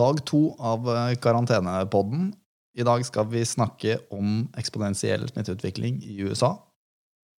[0.00, 0.86] dag to av
[1.20, 2.32] karantenepodden.
[2.78, 6.54] I dag skal vi snakke om eksponentiell smitteutvikling i USA,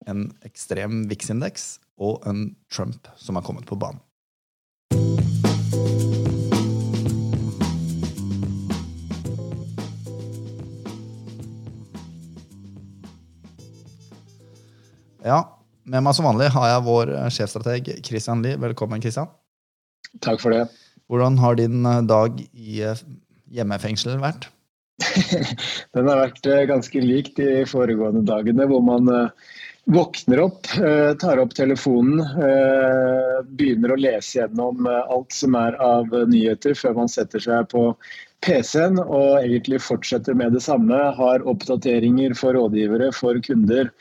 [0.05, 4.01] en ekstrem VIX-indeks og en Trump som har kommet på banen.
[15.25, 15.39] Ja,
[15.85, 18.59] med meg som vanlig har jeg vår sjefstrateg Christian Lie.
[18.61, 19.29] Velkommen, Christian.
[20.21, 20.67] Takk for det.
[21.11, 22.79] Hvordan har din dag i
[23.51, 24.47] hjemmefengsel vært?
[25.95, 29.51] Den har vært eh, ganske lik de foregående dagene, hvor man eh,
[29.91, 32.21] våkner opp, eh, tar opp telefonen,
[33.57, 37.89] begynner å lese gjennom alt som er av nyheter før man setter seg på
[38.45, 40.97] PC-en og egentlig fortsetter med det samme.
[41.17, 43.91] Har oppdateringer for rådgivere, for kunder.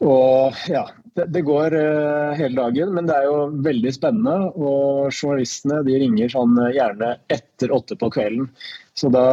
[0.00, 0.86] Og ja,
[1.18, 1.74] det, går
[2.38, 4.50] hele dagen, men det er jo veldig spennende.
[4.54, 8.48] Og journalistene de ringer sånn gjerne etter åtte på kvelden.
[8.98, 9.26] Så da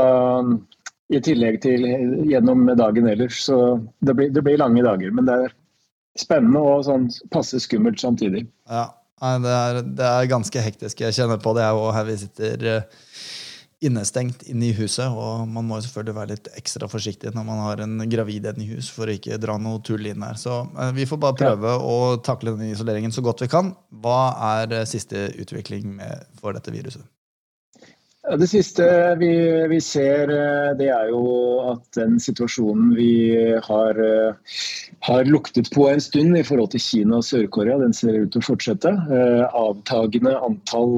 [1.13, 1.85] i tillegg til
[2.27, 3.39] gjennom dagen ellers.
[3.47, 5.13] Så det blir, det blir, lange dager.
[5.15, 5.55] Men det er
[6.19, 8.45] spennende og sånn passe skummelt samtidig.
[8.69, 8.89] Ja,
[9.43, 11.03] det er, det er ganske hektisk.
[11.05, 13.05] Jeg kjenner på det, jeg òg, her vi sitter eh,
[13.85, 15.09] innestengt inne i huset.
[15.11, 18.89] Og man må selvfølgelig være litt ekstra forsiktig når man har en gravid i hus,
[18.93, 20.39] for å ikke dra noe tull inn her.
[20.39, 21.83] Så eh, vi får bare prøve ja.
[21.83, 23.75] å takle den isoleringen så godt vi kan.
[24.03, 24.21] Hva
[24.55, 27.05] er eh, siste utvikling med, for dette viruset?
[28.27, 28.83] Det siste
[29.21, 29.29] vi,
[29.71, 31.21] vi, ser, eh, det er jo
[31.69, 33.13] at den situasjonen vi
[33.63, 34.01] har,
[35.07, 38.43] har, luktet på en stund i forhold til Kina og Sør-Korea, den ser ut til
[38.43, 38.91] å fortsette.
[39.55, 40.97] Avtagende antall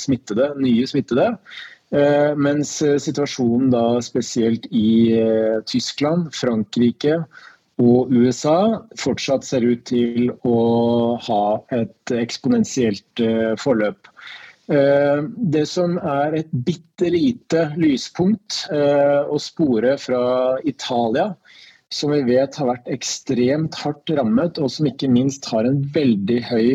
[0.00, 1.34] smittede, nye smittede.
[1.90, 5.14] Mens situasjonen da spesielt i
[5.70, 7.20] Tyskland, Frankrike
[7.78, 10.58] og USA fortsatt ser ut til å
[11.28, 11.44] ha
[11.78, 13.22] et eksponentielt
[13.62, 14.10] forløp.
[14.66, 20.22] Eh, det som er et bitte lite lyspunkt eh, å spore fra
[20.66, 21.28] Italia,
[21.94, 26.40] som vi vet har vært ekstremt hardt rammet, og som ikke minst har en veldig
[26.48, 26.66] høy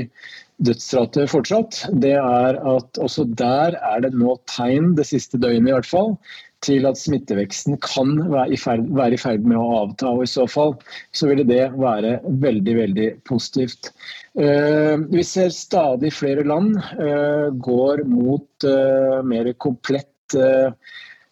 [0.62, 5.76] dødsrate fortsatt, det er at også der er det nå tegn, det siste døgnet i
[5.76, 6.16] hvert fall,
[6.62, 10.12] til at smitteveksten kan være i, ferd, med å avta.
[10.12, 10.76] og I så fall
[11.18, 13.90] så ville det være veldig veldig positivt.
[14.38, 20.08] Eh, vi ser stadig flere land eh, går mot eh, mer komplett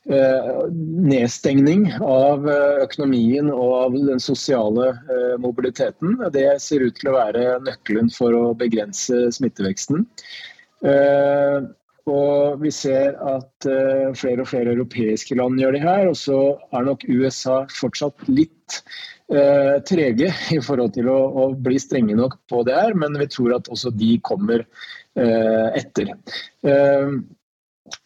[0.10, 2.48] nedstengning av
[2.82, 4.92] økonomien og av den sosiale
[5.42, 6.18] mobiliteten.
[6.34, 10.08] Det ser ut til å være nøkkelen for å begrense smitteveksten.
[12.10, 13.70] Og vi ser at
[14.18, 16.10] flere og flere europeiske land gjør det her.
[16.10, 16.40] Og så
[16.74, 18.82] er nok USA fortsatt litt
[19.86, 23.70] trege i forhold til å, bli strenge nok på det her, men vi tror at
[23.70, 24.66] også de kommer
[25.20, 26.16] etter.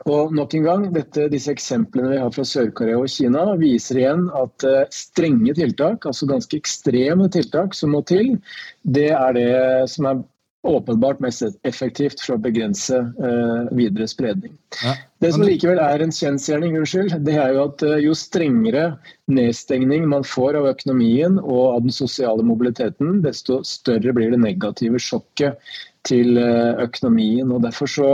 [0.10, 4.28] Og nok en gang, dette, Disse eksemplene vi har fra Sør-Korea og Kina, viser igjen
[4.38, 8.36] at strenge tiltak, altså ganske ekstreme tiltak som må til,
[8.84, 9.50] det er det
[9.92, 10.24] som er
[10.64, 14.54] åpenbart mest effektivt for å begrense uh, videre spredning.
[14.80, 14.96] Ja.
[15.20, 16.78] Det som likevel er en kjensgjerning,
[17.26, 18.86] det er jo at uh, jo strengere
[19.32, 25.02] nedstengning man får av økonomien og av den sosiale mobiliteten, desto større blir det negative
[25.04, 25.60] sjokket
[26.08, 27.52] til uh, økonomien.
[27.52, 28.10] og Derfor så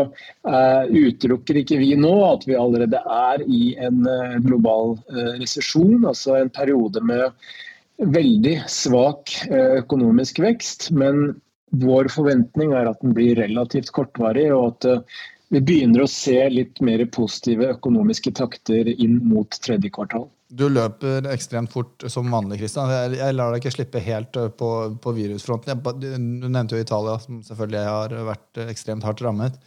[0.90, 4.04] utelukker ikke vi nå at vi allerede er i en
[4.46, 4.96] global
[5.42, 7.30] resesjon, altså en periode med
[8.00, 10.92] veldig svak økonomisk vekst.
[10.96, 11.40] men
[11.78, 16.38] vår forventning er at den blir relativt kortvarig, og at eh, vi begynner å se
[16.54, 20.28] litt mer positive økonomiske takter inn mot tredje kvartal.
[20.50, 22.90] Du løper ekstremt fort som vanlig, Kristian.
[23.14, 24.70] Jeg, lar deg ikke slippe helt eh, på,
[25.02, 25.84] på virusfronten.
[26.02, 29.60] Du nevnte jo Italia, som selvfølgelig har vært ekstremt hardt rammet.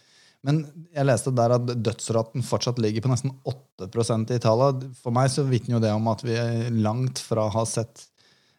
[0.43, 4.91] Men jeg leste der at dødsraten fortsatt ligger på nesten 8% i Italia.
[4.99, 6.34] For meg så vitner jo det om at vi
[6.82, 8.09] langt fra har sett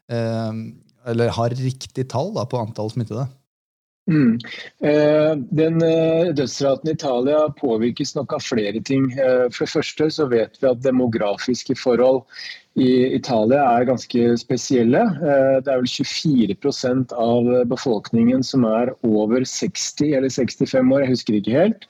[0.08, 0.64] eh,
[1.12, 3.28] eller har riktig tall da, på antall smittede?
[4.12, 4.40] Mm.
[4.84, 9.08] Eh, den eh, Dødsraten i Italia påvirkes nok av flere ting.
[9.16, 12.24] Eh, for det første så vet vi at demografiske forhold
[12.76, 15.02] i Italia er ganske spesielle.
[15.02, 21.14] Eh, det er vel 24% av befolkningen som er over 60 eller 65 år, jeg
[21.14, 21.86] husker ikke helt.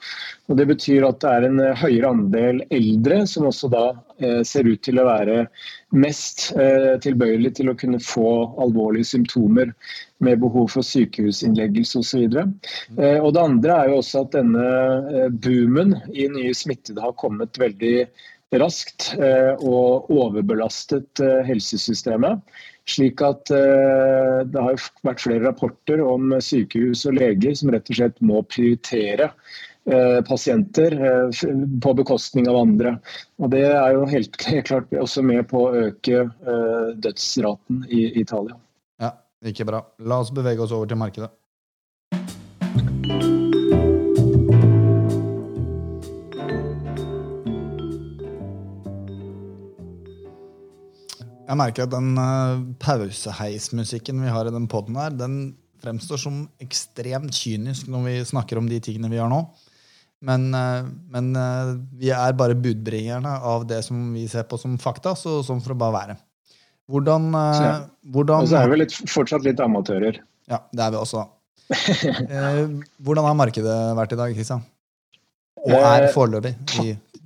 [0.51, 3.85] Og Det betyr at det er en eh, høyere andel eldre som også da
[4.19, 5.45] eh, ser ut til å være
[5.93, 6.47] mest
[7.05, 8.29] tilbøyelig til å kunne få
[8.63, 9.69] alvorlige symptomer
[10.25, 12.23] med behov for sykehusinnleggelse osv.
[12.97, 18.07] Det andre er jo også at denne boomen i nye smittede har kommet veldig
[18.61, 22.41] raskt eh, og overbelastet helsesystemet.
[22.89, 28.17] Slik at det har vært flere rapporter om sykehus og leger som rett og slett
[28.19, 29.29] må prioritere
[30.27, 30.97] pasienter
[31.79, 32.91] på bekostning av andre.
[33.39, 34.35] Og Det er jo helt
[34.67, 36.25] klart også med på å øke
[37.07, 38.59] dødsraten i Italia.
[38.99, 39.13] Ja,
[39.47, 39.85] ikke bra.
[40.03, 41.31] La oss bevege oss over til markedet.
[51.53, 55.53] Jeg merker at den uh, pauseheismusikken vi har i den poden her, den
[55.83, 59.41] fremstår som ekstremt kynisk når vi snakker om de tingene vi gjør nå.
[60.25, 64.79] Men, uh, men uh, vi er bare budbringerne av det som vi ser på som
[64.81, 66.17] fakta, så sånn for å bare være.
[66.89, 67.29] Hvordan,
[68.11, 70.17] hvordan Og så er vi litt, fortsatt litt amatører.
[70.51, 71.21] Ja, det er vi også.
[73.05, 74.65] hvordan har markedet vært i dag, Kristian?
[75.63, 76.57] Og er foreløpig?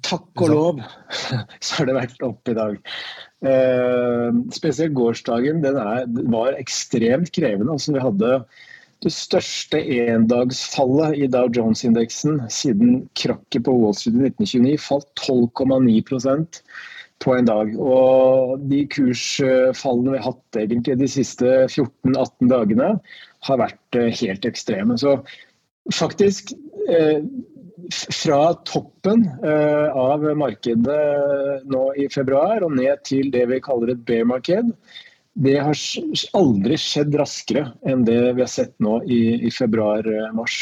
[0.07, 0.81] Takk og lov
[1.65, 2.79] så har det vært opp i dag.
[3.45, 7.73] Eh, spesielt gårsdagen den er, var ekstremt krevende.
[7.75, 8.33] Altså, vi hadde
[9.05, 14.77] det største endagsfallet i Dow Jones-indeksen siden krakket på Wall Street i 1929.
[14.81, 16.61] Falt 12,9%
[17.23, 17.73] på en dag.
[17.77, 22.95] Og de kursfallene vi har hatt egentlig de siste 14-18 dagene,
[23.47, 24.97] har vært eh, helt ekstreme.
[24.97, 25.19] Så
[25.93, 26.55] faktisk
[26.89, 27.21] eh,
[28.13, 34.01] fra toppen eh, av markedet nå i februar og ned til det vi kaller et
[34.07, 34.73] bear-marked,
[35.37, 35.77] det har
[36.37, 40.55] aldri skjedd raskere enn det vi har sett nå i, i februar-mars.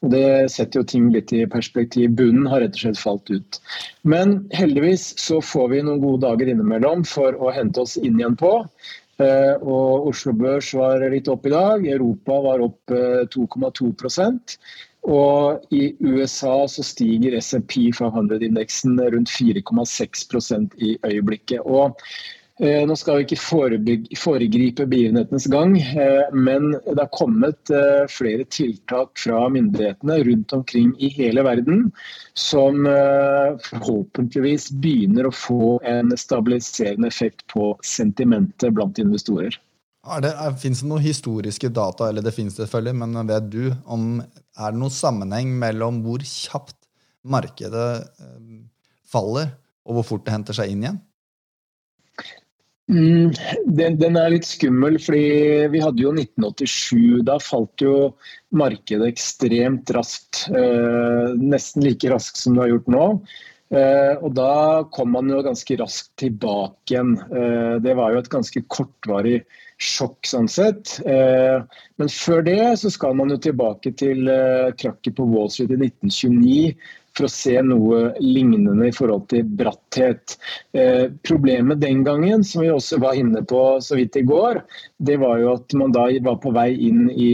[0.00, 2.14] Og Det setter jo ting litt i perspektiv.
[2.16, 3.60] Bunnen har rett og slett falt ut.
[4.08, 8.38] Men heldigvis så får vi noen gode dager innimellom for å hente oss inn igjen
[8.40, 8.54] på.
[9.20, 11.84] Eh, og Oslo Børs var litt opp i dag.
[11.84, 12.96] Europa var opp
[13.36, 13.92] 2,2 eh,
[15.02, 21.64] og i USA så stiger SMP 500-indeksen rundt 4,6% i øyeblikket.
[21.66, 21.98] Og
[22.62, 28.46] eh, nå skal vi ikke foregripe begivenhetenes gang, eh, men det har kommet eh, flere
[28.46, 31.88] tiltak fra myndighetene rundt omkring i hele verden
[32.38, 39.58] som eh, forhåpentligvis begynner å få en stabiliserende effekt på sentimentet blant investorer.
[40.02, 44.80] Fins det noen historiske data, eller det finnes selvfølgelig, men vet du om er det
[44.80, 46.76] noen sammenheng mellom hvor kjapt
[47.22, 48.60] markedet eh,
[49.06, 49.54] faller,
[49.86, 50.98] og hvor fort det henter seg inn igjen?
[52.90, 53.30] Mm,
[53.78, 57.22] den, den, er litt skummel, fordi vi hadde jo 1987.
[57.28, 57.94] Da falt jo
[58.58, 60.48] markedet ekstremt raskt.
[60.50, 63.06] Eh, nesten like raskt som det har gjort nå.
[63.72, 67.16] Eh, og da kom man jo ganske raskt tilbake igjen.
[67.32, 69.42] Eh, det var jo et ganske kortvarig
[69.82, 70.98] sjokk sånn sett.
[71.08, 71.62] Eh,
[71.96, 74.28] men før det så skal man jo tilbake til
[74.78, 80.38] krakket på Wall Street i 1929 for å se noe lignende i forhold til bratthet.
[81.28, 84.62] Problemet den gangen, som vi også var inne på så vidt i går,
[84.96, 87.28] det var jo at man da var på vei inn i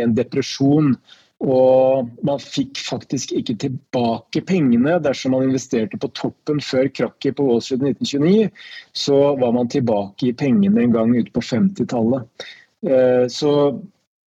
[0.00, 0.94] en depresjon.
[1.38, 7.46] Og man fikk faktisk ikke tilbake pengene dersom man investerte på toppen før krakket på
[7.46, 8.48] Wall Street 1929.
[8.90, 12.48] Så var man tilbake i pengene en gang ute på 50-tallet.
[12.90, 13.52] Eh, så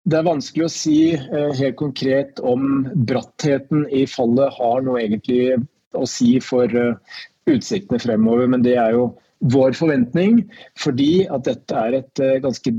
[0.07, 5.59] det er vanskelig å si eh, helt konkret om brattheten i fallet har noe egentlig
[5.93, 7.19] å si for eh,
[7.51, 9.11] utsiktene fremover, men det er jo
[9.41, 10.43] vår forventning,
[10.77, 12.73] fordi at dette er et ganske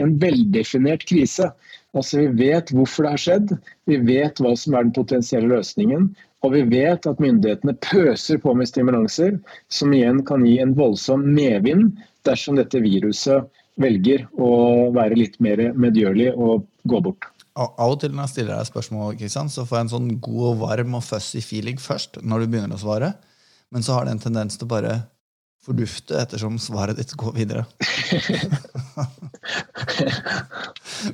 [0.00, 1.50] en veldefinert krise.
[1.94, 3.52] Altså Vi vet hvorfor det har skjedd,
[3.90, 6.08] vi vet hva som er den potensielle løsningen.
[6.44, 9.38] Og vi vet at myndighetene pøser på med stimulanser,
[9.72, 11.94] som igjen kan gi en voldsom medvind
[12.28, 13.48] dersom dette viruset
[13.80, 17.30] velger å være litt mer medgjørlig og gå bort.
[17.54, 20.44] Av og til når jeg stiller deg spørsmål, Kristian, så får jeg en sånn god
[20.50, 23.12] og varm og fussy feeling først, når du begynner å svare.
[23.74, 24.98] Men så har det en tendens til bare
[25.64, 27.64] fordufte ettersom svaret ditt går videre.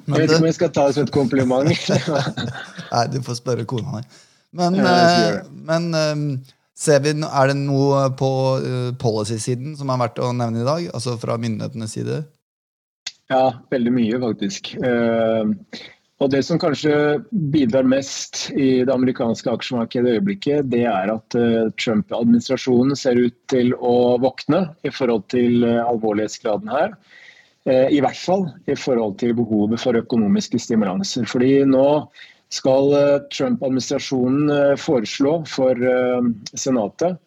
[0.07, 1.71] Men jeg vet ikke om jeg skal ta det som et kompliment.
[2.95, 4.05] Nei, du får spørre kona di.
[4.59, 6.23] Men, ja, men um,
[6.83, 10.89] vi, er det noe på uh, policy-siden som er verdt å nevne i dag?
[10.91, 12.17] Altså fra myndighetenes side?
[13.31, 14.73] Ja, veldig mye, faktisk.
[14.83, 15.55] Uh,
[16.21, 16.93] og Det som kanskje
[17.31, 23.37] bidrar mest i det amerikanske aksjemarkedet i øyeblikket, det er at uh, Trump-administrasjonen ser ut
[23.49, 26.93] til å våkne i forhold til uh, alvorlighetsgraden her.
[27.69, 31.27] Eh, I hvert fall i forhold til behovet for økonomiske stimulanser.
[31.29, 31.89] Fordi nå
[32.53, 35.91] skal eh, Trump-administrasjonen eh, foreslå for
[36.55, 37.19] Senatet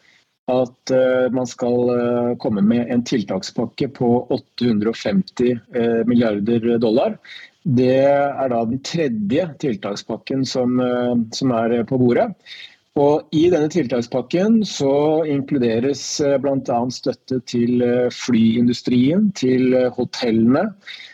[0.51, 0.91] at
[1.31, 5.61] man skal komme med en tiltakspakke på 850
[6.09, 7.15] milliarder dollar.
[7.63, 10.75] Det er da den tredje tiltakspakken som,
[11.31, 12.27] som er på bordet.
[13.01, 14.93] Og I denne tiltakspakken så
[15.25, 16.77] inkluderes eh, bl.a.
[16.93, 21.12] støtte til eh, flyindustrien, til eh, hotellene, Eh,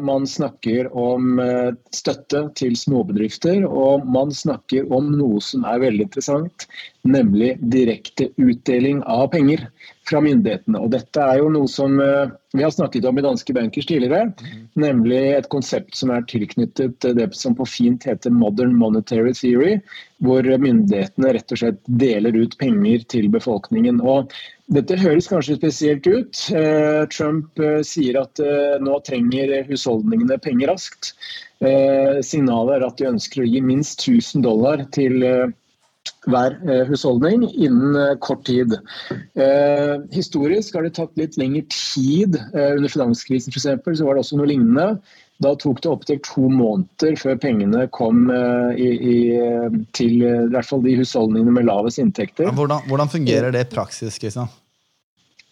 [0.00, 6.08] man snakker om eh, støtte til småbedrifter, og man snakker om noe som er veldig
[6.08, 6.66] interessant,
[7.08, 9.64] nemlig direkte utdeling av penger
[10.08, 10.80] fra myndighetene.
[10.80, 14.34] Og dette er jo noe som eh, vi har snakket om i Danske Bankers tidligere,
[14.80, 19.78] nemlig et konsept som er tilknyttet det som på fint heter modern monetary theory,
[20.24, 24.00] hvor myndighetene rett og slett deler ut penger til befolkningen.
[24.00, 24.32] Og
[24.74, 26.40] dette høres kanskje spesielt ut.
[26.52, 31.14] Eh, Trump eh, sier at eh, nå trenger husholdningene penger raskt.
[31.58, 35.24] Signalet er at de ønsker å gi minst 1000 dollar til
[36.30, 36.54] hver
[36.86, 38.76] husholdning innen kort tid.
[40.14, 42.38] historisk har det tatt litt lengre tid.
[42.54, 44.86] under finanskrisen for eksempel, så var det også noe lignende.
[45.44, 48.24] Da tok det opptil to måneder før pengene kom
[48.74, 49.18] i, i,
[49.94, 52.50] til i hvert fall de husholdningene med lavest inntekter.
[52.50, 54.18] Hvordan, hvordan fungerer det i praksis?
[54.18, 54.50] Kristian?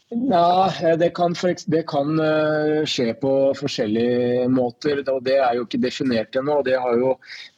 [0.08, 1.34] Ja, det kan,
[1.66, 5.02] det kan, eh, skje på forskjellige måter.
[5.10, 6.62] og Det er jo ikke definert ennå.
[6.62, 7.16] Det har jo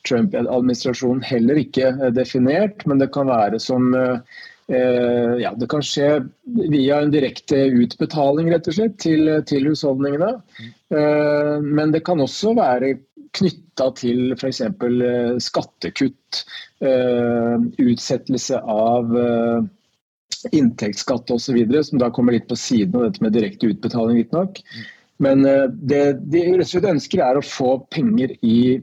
[0.08, 2.86] Trump-administrasjonen heller ikke eh, definert.
[2.86, 4.24] Men det kan være som eh,
[4.68, 6.08] ja, Det kan skje
[6.44, 10.34] via en direkte utbetaling rett og slett, til, til husholdningene.
[11.64, 12.90] Men det kan også være
[13.38, 14.60] knytta til f.eks.
[15.46, 16.42] skattekutt,
[16.84, 19.16] utsettelse av
[20.52, 24.20] inntektsskatt osv., som da kommer litt på siden av dette med direkte utbetaling.
[24.20, 24.60] litt nok.
[25.18, 28.78] Men eh, det de rett og slett ønsker, er å få penger i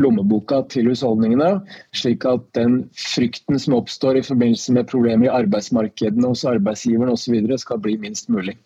[0.00, 1.60] lommeboka til husholdningene,
[1.94, 7.38] slik at den frykten som oppstår i forbindelse med problemer i arbeidsmarkedene hos arbeidsgiverne osv.,
[7.60, 8.56] skal bli minst mulig.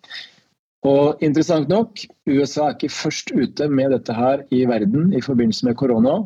[0.86, 1.98] Og interessant nok,
[2.30, 6.20] USA er ikke først ute med dette her i verden i forbindelse med korona.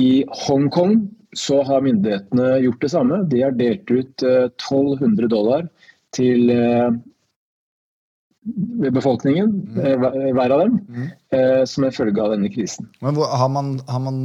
[0.00, 3.22] I Hongkong så har myndighetene gjort det samme.
[3.28, 5.66] De har delt ut 1200 eh, dollar
[6.14, 6.92] til eh,
[8.42, 9.82] befolkningen, mm.
[9.86, 11.10] Eh, hver av dem, mm.
[11.68, 12.88] som en følge av denne krisen.
[13.04, 14.18] Men har man, har, man,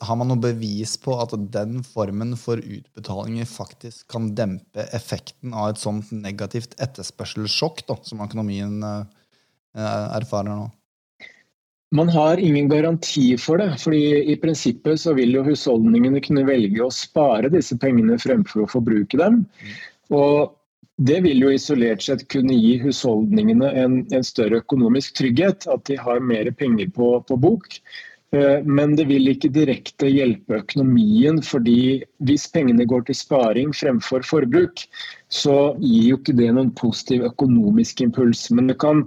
[0.00, 5.74] har man noe bevis på at den formen for utbetalinger faktisk kan dempe effekten av
[5.74, 8.80] et sånt negativt etterspørselssjokk da, som økonomien
[9.76, 10.70] erfarer nå?
[11.90, 13.74] Man har ingen garanti for det.
[13.82, 18.70] fordi I prinsippet så vil jo husholdningene kunne velge å spare disse pengene fremfor å
[18.70, 19.42] forbruke dem.
[20.14, 20.54] Og
[21.00, 25.64] Det vil jo isolert sett kunne gi husholdningene en, en større økonomisk trygghet.
[25.72, 27.78] At de har mer penger på, på bok.
[28.36, 34.22] Eh, men det vil ikke direkte hjelpe økonomien, fordi hvis pengene går til sparing fremfor
[34.26, 34.84] forbruk,
[35.32, 38.46] så gir jo ikke det noen positiv økonomisk impuls.
[38.54, 39.06] Men det kan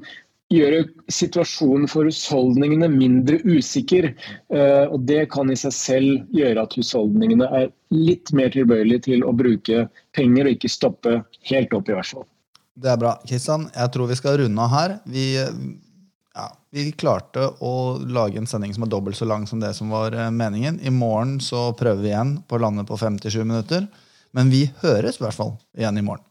[0.53, 4.12] gjøre situasjonen for husholdningene mindre usikker.
[4.53, 9.25] Eh, og Det kan i seg selv gjøre at husholdningene er litt mer tilbøyelige til
[9.27, 11.17] å bruke penger, og ikke stoppe
[11.50, 12.27] helt opp, i hvert fall.
[12.74, 13.15] Det er bra.
[13.27, 14.95] Kristian, jeg tror vi skal runde av her.
[15.05, 19.75] Vi, ja, vi klarte å lage en sending som er dobbelt så lang som det
[19.77, 20.79] som var eh, meningen.
[20.81, 23.86] I morgen så prøver vi igjen på å lande på 57 minutter.
[24.33, 26.25] Men vi høres i hvert fall igjen i morgen.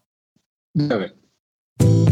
[0.75, 2.12] Det gjør vi.